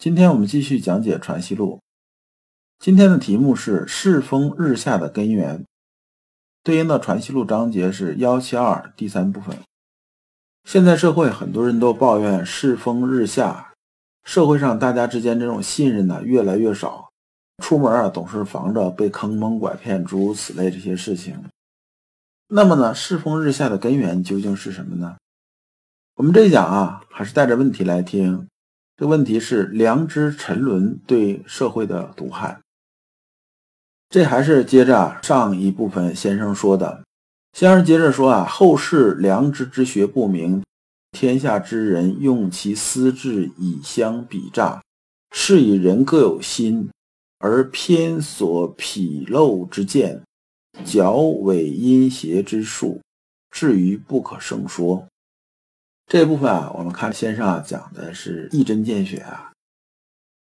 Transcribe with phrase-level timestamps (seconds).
[0.00, 1.76] 今天我们继续讲解《传习录》，
[2.78, 5.66] 今天的题目是“世风日下的根源”，
[6.64, 9.58] 对应的《传习录》章节是幺七二第三部分。
[10.64, 13.74] 现在社会很多人都抱怨世风日下，
[14.24, 17.10] 社会上大家之间这种信任呢越来越少，
[17.62, 21.44] 出门啊总是防着被坑蒙拐骗，诸如此类这些事情。
[22.48, 25.18] 那么呢，世风日下的根源究竟是什么呢？
[26.14, 28.48] 我们这一讲啊，还是带着问题来听。
[29.00, 32.60] 这问题是良知沉沦对社会的毒害。
[34.10, 37.02] 这还是接着上一部分先生说的。
[37.54, 40.62] 先生接着说啊，后世良知之学不明，
[41.12, 44.82] 天下之人用其私智以相比诈，
[45.30, 46.90] 是以人各有心，
[47.38, 50.20] 而偏所纰漏之见，
[50.84, 53.00] 矫伪阴邪之术，
[53.50, 55.06] 至于不可胜说。
[56.10, 59.52] 这部分啊，我们看先生啊讲的是一针见血啊，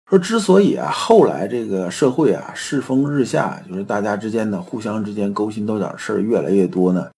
[0.07, 7.09] 说之所以啊后来这个社会啊世风日下，就是大家之间呢互相之间勾心斗角的事儿越来越多呢，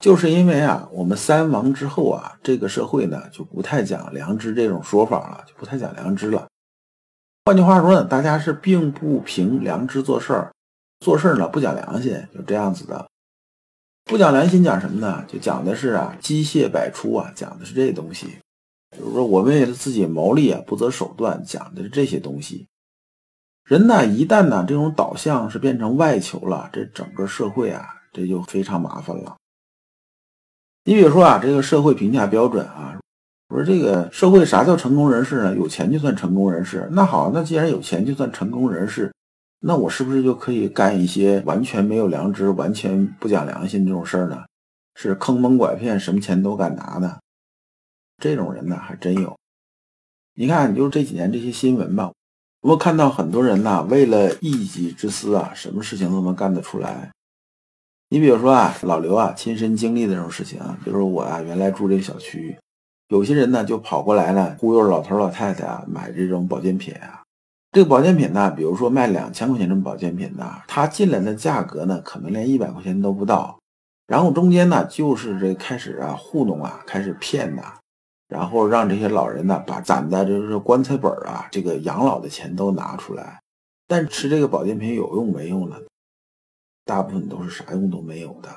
[0.00, 6.46] 就是因为啊我们三王之后啊，这个社会呢就不太讲良知这种说法了，就不太讲良知了。
[7.46, 10.52] 换句话说呢，大家是并不凭良知做事儿，
[11.00, 13.06] 做事儿呢不讲良心，就这样子的。
[14.04, 15.24] 不讲良心，讲什么呢？
[15.26, 18.26] 就讲的是啊，机械百出啊，讲的是这东西。
[18.96, 22.68] 就是说，我为了自己谋利啊，不择手段，讲的是这些东西。
[23.64, 29.36] 人呢，一旦呢这种导向是变成外求了，这整个社会啊，这就非常麻烦了。
[30.84, 33.00] 你比如说啊，这个社会评价标准啊，
[33.48, 35.56] 我说这个社会啥叫成功人士呢？
[35.56, 36.86] 有钱就算成功人士。
[36.92, 39.10] 那好，那既然有钱就算成功人士。
[39.66, 44.44] 那我是不是就可以干一些完全没有良知、完全不讲良心这种事儿呢？
[44.94, 47.18] 是坑蒙拐骗，什么钱都敢拿呢？
[48.22, 49.34] 这种人呢，还真有。
[50.34, 52.12] 你看，你就这几年这些新闻吧，
[52.60, 57.10] 我们看到很多人呐，为了一己之私啊，什么事情都能干得出来。
[58.10, 62.54] 你比如说啊，老刘啊，亲身经历的这种事情啊，比如说我啊，原来住这个小区，
[63.08, 67.23] 有些人呢就跑过来了，忽悠老头老太太啊，买这种保健品啊。
[67.74, 73.58] 这个保健品呢，比如说卖两千块钱这么保健品呢，它进来的价格呢，可能连一百块钱都不到。
[74.06, 77.74] 然后中间呢，就是这开始啊糊弄啊，开始骗呐，
[78.28, 83.40] 然后让这些老人呢，把攒的就是棺材本啊，这个养老的钱都拿出来。
[83.88, 85.74] 但吃这个保健品有用没用呢？
[86.84, 88.48] 大部分都是啥用都没有的。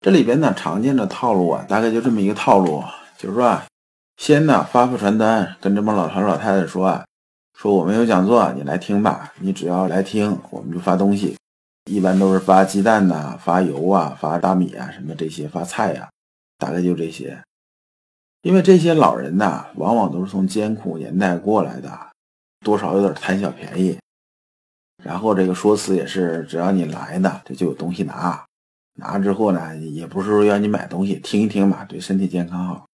[0.00, 2.82] 这里边呢，常见的套路啊，大概就这么一个套路，
[3.16, 3.66] 就是说啊，
[4.16, 7.04] 先呢发发传单，跟这帮老头老太太说啊。
[7.60, 9.34] 说我们有讲座，你来听吧。
[9.38, 11.36] 你只要来听，我们就发东西。
[11.90, 16.08] 一般都是发鸡蛋呐，发油啊，发大米啊，什么这些，发菜呀，
[16.56, 17.38] 大概就这些。
[18.40, 21.92] 因为这些老人呐，往往都是从艰苦年代过来的，
[22.64, 23.98] 多少有点贪小便宜。
[25.04, 28.42] 然后这个说辞也是，只要你来呢，这就有东西拿。
[28.94, 32.86] 拿之后呢，也不是说让你买东西，听一听嘛，对身体健康好。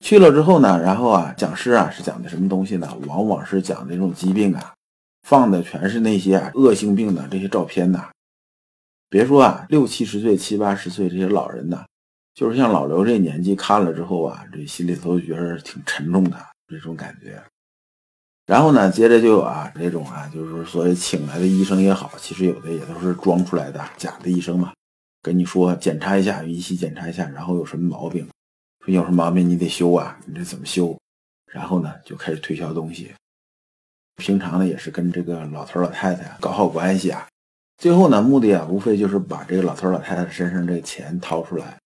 [0.00, 2.96] 去了之后呢，然后啊，讲师啊是讲的什么东西呢？
[3.06, 4.74] 往往是讲这种疾病啊，
[5.22, 8.10] 放的全是那些恶性病的这些照片呐。
[9.08, 11.84] 别说啊，六七十岁、七八十岁这些老人呐，
[12.34, 16.36] 就是像老刘这年纪看了之后啊，这心里头觉得挺沉重的
[16.68, 17.42] 这种感觉。
[18.46, 24.72] 然后呢，接着就有啊这种啊，就是所谓请来的医生也好，其实有的也都是装出来的假的医生嘛，
[25.22, 28.28] 跟你说检查一下，仪器检查一下，然后有什么毛病。
[28.94, 30.18] 有什么毛病你得修啊？
[30.26, 30.96] 你这怎么修？
[31.46, 33.12] 然后呢，就开始推销东西。
[34.16, 37.26] 平常呢，也是跟这个老头老太太搞好关系啊。
[37.78, 41.78] 最后呢，目的啊，无非就是把这个老头老太太身上这个钱掏出来。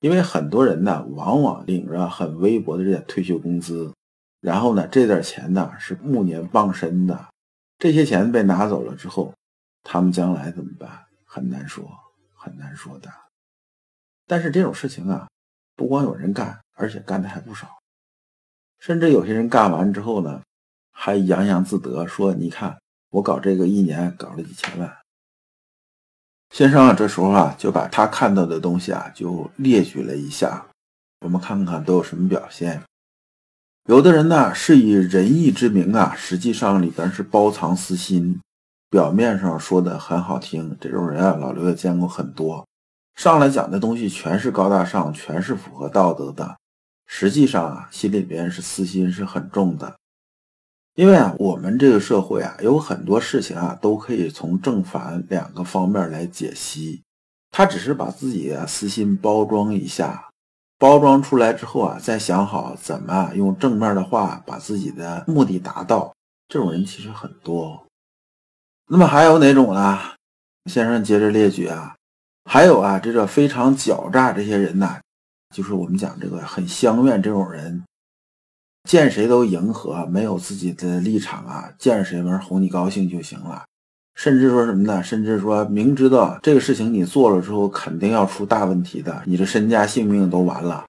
[0.00, 3.92] 因为很多人呢，往往领着很微薄的这点退休工资，
[4.40, 7.28] 然后呢，这点钱呢是暮年傍身的。
[7.78, 9.32] 这些钱被拿走了之后，
[9.82, 10.90] 他们将来怎么办？
[11.24, 11.88] 很难说，
[12.34, 13.10] 很难说的。
[14.26, 15.28] 但是这种事情啊。
[15.80, 17.66] 不光有人干，而且干的还不少，
[18.80, 20.42] 甚至有些人干完之后呢，
[20.92, 22.78] 还洋洋自得说：“你看，
[23.08, 24.94] 我搞这个一年搞了几千万。”
[26.54, 30.66] 先生啊，这时候啊，就把他看到的东西啊，就列举了一下，
[31.20, 32.82] 我们看看都有什么表现。
[33.88, 38.38] 有的人呢是以仁义之名啊，实际上里边是包藏私心，
[38.90, 42.66] 表面上说的很好听，这种人啊，老刘也见过很多。
[43.20, 46.56] 上来讲的东西全是高大上，全是符合道德的，
[47.06, 49.94] 实际上啊，心里边是私心是很重的。
[50.94, 57.02] 因为啊，我们这个社会啊，有很多事情啊，都可以从正反两个方面来解析。
[57.50, 60.30] 他只是把自己的私心包装一下，
[60.78, 66.10] 包装出来之后啊，再想好怎么用正面的话把自己的目的达到。
[66.48, 67.86] 这种人其实很多。
[68.88, 69.98] 那么还有哪种呢？
[70.70, 71.96] 先生接着列举啊。
[72.52, 75.00] 还有啊，这个非常狡诈，这些人呐，
[75.54, 77.84] 就是我们讲这个很相怨这种人，
[78.82, 83.62] 见谁都迎合，没有自己的立场啊，见谁玩哄你高兴就行了，
[84.16, 85.00] 甚至说什么呢？
[85.00, 90.84] 甚至说明知道这个事情你做了之后肯定要出大问题的，你的身家性命都完了，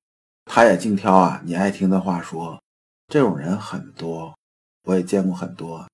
[0.46, 2.60] 他也净挑啊你爱听的话说，
[3.08, 4.36] 这种人很多，
[4.86, 5.86] 我也见过很多。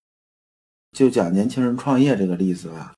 [0.97, 2.93] 就讲年轻人创业这个例子吧。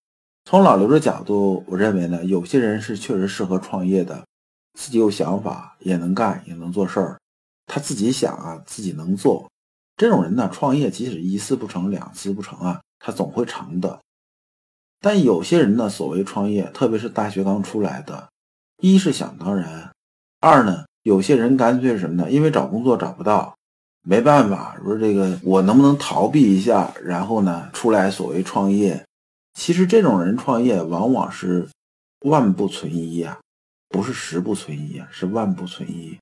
[0.50, 4.26] 从老刘的角度，我认为呢，有些人是确实适合创业的，
[4.74, 7.20] 自己有想法，也能干，也能做事儿。
[7.68, 9.48] 他自己想啊，自己能做。
[9.96, 14.00] 这种人呢，创业即使一次不成，两次不成啊，他总会成的。
[15.00, 18.28] 但有些人呢，所谓创业，特别是大学刚出来的，
[18.82, 19.92] 一是想当然，
[20.40, 22.32] 二呢，有些人干脆什么呢？
[22.32, 23.56] 因为找工作找不到，
[24.02, 29.06] 没办法，说这个我能不能逃避一下，然后呢，出来所谓创业。
[29.60, 31.68] 其实这种人创业往往是
[32.22, 33.42] 万不存一啊，
[33.90, 36.18] 不是十不存一啊，是万不存一。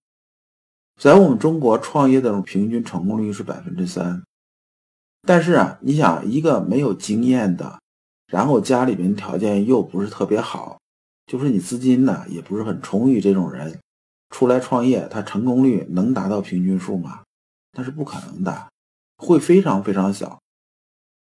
[0.99, 4.23] 在我们中国创业的平均成功率是百分之三，
[5.21, 7.79] 但是啊，你想一个没有经验的，
[8.25, 10.79] 然后家里边条件又不是特别好，
[11.27, 13.77] 就是你资金呢也不是很充裕，这种人
[14.31, 17.21] 出来创业，他成功率能达到平均数吗？
[17.73, 18.67] 那是不可能的，
[19.17, 20.39] 会非常非常小。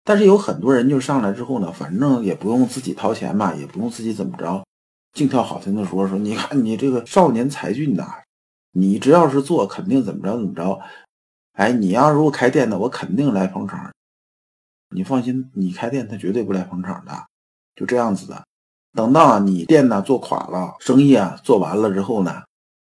[0.06, 4.64] 但是有很多人就上来之后呢，反正也不用自己掏钱嘛，也不用自己怎么着，
[5.12, 6.16] 净挑好听的说说。
[6.16, 8.22] 你看你这个少年才俊呐，
[8.70, 10.80] 你只要是做，肯定怎么着怎么着。
[11.54, 13.92] 哎，你要如果开店的，我肯定来捧场。
[14.94, 17.26] 你放心，你开店他绝对不来捧场的，
[17.74, 18.44] 就这样子的。
[18.92, 22.44] 等到你店呢做垮了，生意啊做完了之后呢，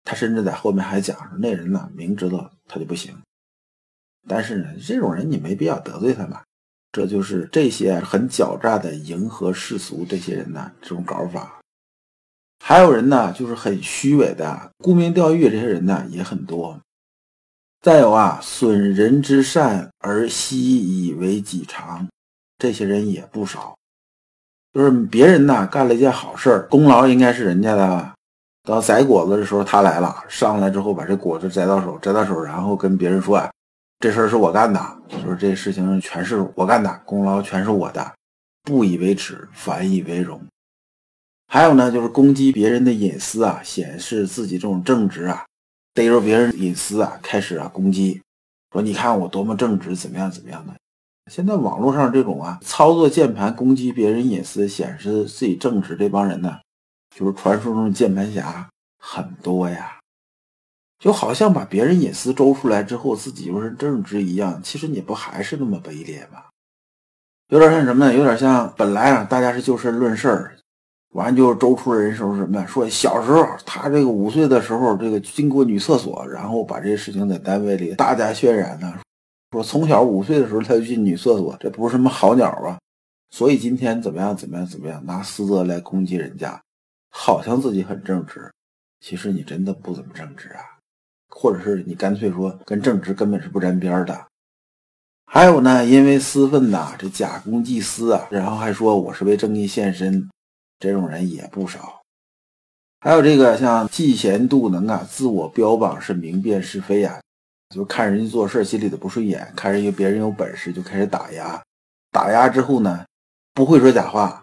[0.05, 3.17] 他甚至在后面还讲说那人呢明知道他就不行。
[4.29, 6.43] 但是呢，这种人你没必要得罪他嘛。
[6.97, 11.61] 这就是这些很狡诈的迎合世俗这些人呢，这种搞法。
[12.65, 16.81] 还有人呢，就是很虚伪的沽名钓誉，这些人呢也很多。
[17.83, 22.09] 再有啊，损人之善而习以为己长，
[22.57, 23.75] 这些人也不少。
[24.73, 28.11] 就是别人呢干了一件好事，功劳应该是人家的。
[28.63, 33.51] 到摘果子的时候，他来了，上来之后把这果子摘到手，摘到手，然后跟别人说啊。
[33.99, 34.79] 这事儿是我干的，
[35.23, 38.15] 说这事情全是我干的，功劳全是我的，
[38.63, 40.41] 不以为耻，反以为荣。
[41.49, 45.47] 还有呢，就是攻击别人的隐私啊，显示自己这种正直啊，
[45.95, 48.21] 逮着别人隐私啊，开始啊攻击，
[48.73, 50.75] 说你看我多么正直，怎么样怎么样的。
[51.31, 56.59] 现在网络上这种啊，操作键盘攻击别人隐私，显示自己正直这帮人呢，
[57.17, 59.96] 就是传说中的键盘侠很多呀。
[60.99, 66.45] 就好像把别人隐私周出来之后，自己又是正直一样，其实你不还是那么卑劣吗？
[67.49, 68.15] 有点像什么呢？
[68.15, 70.57] 有点像本来啊，大家是就事论事儿，
[71.11, 72.67] 完就周出人时候什么呀？
[72.67, 78.99] 说小时候他这个五岁的时候，这个经过女厕所，然后把这事情在单位里大家渲染呢。
[79.53, 82.79] 说从小五岁的时候他就进女厕所，这不是什么好鸟啊！
[83.31, 86.61] 所以今天怎么样怎么样怎么样，拿私德来攻击人家，
[87.11, 88.51] 好像自己很正直，
[89.01, 90.76] 其实你真的不怎么正直啊。
[91.39, 94.27] 或者是你干脆说跟正直根本是不沾边的，
[95.27, 100.31] 还有呢，因为私愤呐，这假公济私啊，然后还说我是为正义献身，
[100.79, 102.01] 这种人也不少。
[103.01, 107.21] 还有这个像嫉贤妒能啊，自我标榜是明辨是非呀，
[107.75, 111.63] 就看人家做事心里的不顺眼，看人家别人有本事就开始打压，
[112.11, 113.05] 打压之后呢，
[113.53, 114.43] 不会说假话，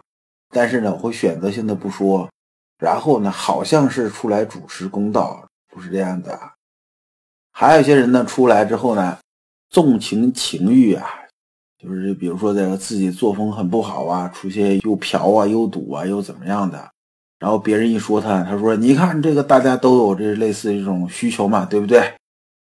[0.50, 2.30] 但是呢，我会选择性的不说，
[2.78, 6.38] 然后呢，好像是出来主持公道，不是这样的。
[7.56, 9.16] 还有一些人呢，出来之后呢，
[9.70, 11.06] 纵情情欲啊，
[11.78, 16.90] 就是比如说这个自己作风很不好啊，出现又嫖啊，又赌啊，又怎么样的，
[17.38, 22.12] 然后别人一说他，他说：“你看这个大家都有这类似这种需求嘛，对不对？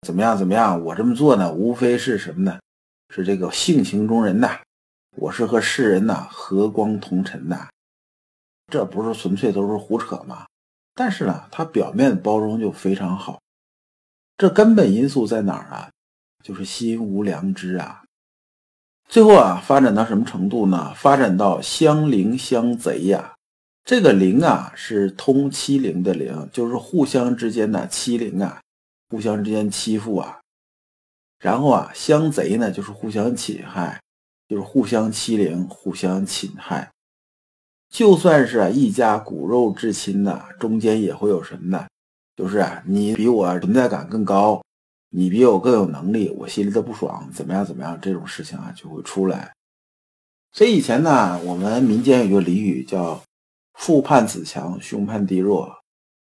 [0.04, 0.82] 怎么样怎么样？
[0.85, 2.59] 我这么做呢，无非是什么呢？
[3.14, 4.59] 是这个性情中人呐，
[5.16, 7.68] 我是和世人呐和光同尘呐，
[8.66, 10.47] 这不是纯粹都是胡扯吗？
[10.97, 13.38] 但是呢，他表面包装就非常好。”
[14.40, 15.90] 这根本因素在哪儿啊？
[16.42, 18.04] 就是心无良知啊。
[19.06, 20.94] 最后啊，发展到什么程度呢？
[20.94, 23.35] 发展到相邻相贼呀。
[23.85, 28.62] 这个邻啊，是通欺凌的邻，就是互相之间的欺凌啊，
[29.11, 30.40] 互相之间欺负啊。
[31.38, 34.00] 然后啊，相贼呢，就是互相侵害，
[34.49, 36.90] 就是互相欺凌、互相侵害。
[37.90, 41.87] 就算是啊一家骨肉至亲呐，中间也会有什么呢？
[42.40, 44.64] 就是啊，你比我存在感更高，
[45.11, 47.99] 你比我更有能力，我心里都不爽，怎么样怎么样？
[48.00, 49.52] 这种事情啊就会出来。
[50.52, 53.23] 所以以前呢，我们民间有个俚语叫
[53.78, 55.70] “父盼子强，兄盼弟弱”，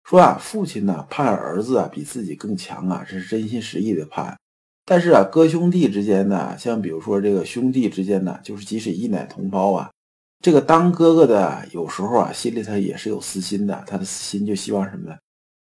[0.08, 4.38] 说啊，父亲呢盼儿子啊比自己更强啊，这是真心实意的盼。
[4.86, 9.92] 但是啊，哥兄弟之间呢，像比如说这个兄弟之间呢，就是即使一奶同胞啊。
[10.40, 13.84] 这个当哥哥的有时候啊，心里头也是有私心的。
[13.86, 15.18] 他的私心就希望什么呢？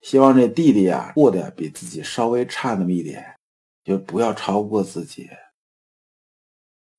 [0.07, 3.35] 希望这弟弟啊过得比自己稍微差那么一点，
[3.83, 5.29] 就不要超过自己。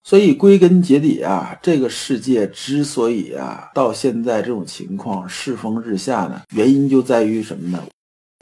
[0.04, 7.82] 所以归根结底啊，这个世界之所以啊到现在这种情况世风日下呢，原因就在于什么呢？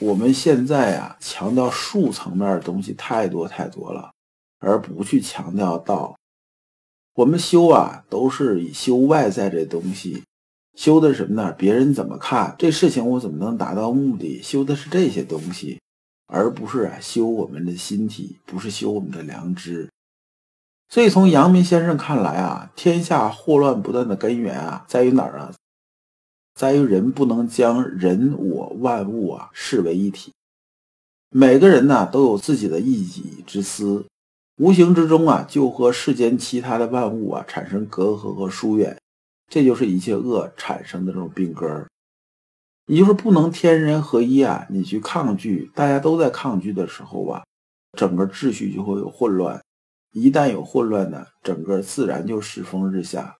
[0.01, 4.11] 我们现在啊强调术层面的东西太多太多了，
[4.57, 6.17] 而不去强调道。
[7.13, 10.23] 我们修啊，都是以修外在这东西，
[10.75, 11.51] 修的是什么呢？
[11.53, 14.41] 别人怎么看这事情，我怎么能达到目的？
[14.41, 15.79] 修的是这些东西，
[16.27, 19.89] 而不是啊修我们的心体，不是修我们的良知。
[20.89, 25.53] 所以从阳明先生看来啊，天下祸乱不断的根源啊，在于哪儿啊？
[26.53, 30.31] 在于人不能将人我万物啊视为一体，
[31.29, 34.05] 每个人呢都有自己的一己之私。
[34.57, 38.97] 无形之中啊，就和世间其他的万物啊产生隔阂和疏远，
[39.47, 41.87] 这就是一切恶产生的这种病根儿。
[42.87, 47.43] 也就是不能天人合一啊，你去抗拒，大家都在抗拒的时候吧，
[47.97, 49.59] 整个秩序就会有混乱。
[50.11, 53.35] 一旦有混乱呢，整个自然就世风日下。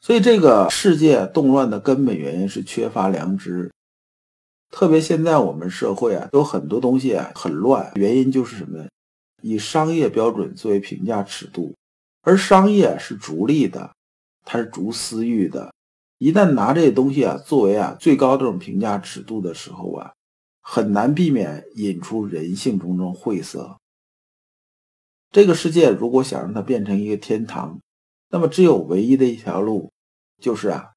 [0.00, 3.70] 所以这个世界动乱的根本原因是缺乏良知。
[4.70, 8.86] 特别现在我们社会啊，有很多东西啊很乱，原因就是什么？
[9.42, 11.74] 以商业标准作为评价尺度，
[12.22, 13.94] 而商业是逐利的，
[14.46, 15.74] 它是逐私欲的。
[16.16, 20.14] 一旦拿这些东西啊作为啊最高这种评价尺度的时候啊，
[20.62, 23.76] 很难避免引出人性中这种晦涩。
[25.30, 27.78] 这个世界如果想让它变成一个天堂，
[28.30, 29.92] 那么只有唯一的一条路，
[30.40, 30.92] 就是啊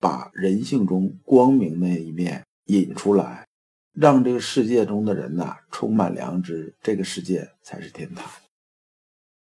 [0.00, 3.46] 把人性中光明的一面引出来。
[3.92, 8.28] 让这个世界中的人呐充满良知，这个世界才是天堂。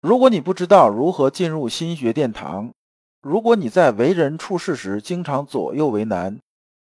[0.02, 2.72] 如果你不知道如何进入心学殿堂，
[3.26, 6.40] 如果你在为人处事时经常左右为难，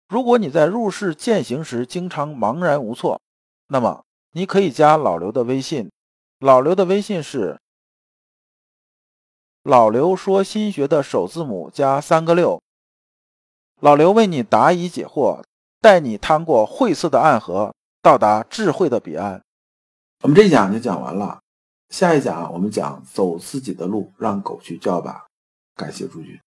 [0.09, 3.19] 如果你在入世践行时经常茫然无措，
[3.69, 5.91] 那么你可以加老刘的微信。
[6.41, 7.59] 老刘的微信是
[9.63, 12.61] 老刘说心学的首字母加三个六。
[13.81, 15.43] 老刘为你答疑解惑。
[15.81, 19.43] 带你趟过晦涩的暗河，到达智慧的彼岸。
[20.23, 21.41] 我们这一讲就讲完了，
[21.89, 25.24] 下一讲我们讲走自己的路，让狗去叫吧。
[25.75, 26.39] 感谢诸君。